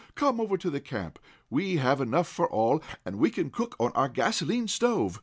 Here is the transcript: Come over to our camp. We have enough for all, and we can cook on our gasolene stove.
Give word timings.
Come 0.15 0.41
over 0.41 0.57
to 0.57 0.73
our 0.73 0.79
camp. 0.79 1.19
We 1.51 1.75
have 1.75 2.01
enough 2.01 2.27
for 2.27 2.49
all, 2.49 2.81
and 3.05 3.17
we 3.19 3.29
can 3.29 3.51
cook 3.51 3.75
on 3.79 3.91
our 3.93 4.09
gasolene 4.09 4.67
stove. 4.67 5.19